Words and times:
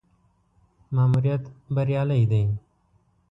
ماموریت 0.95 1.43
بریالی 1.75 2.23
دی. 2.31 2.43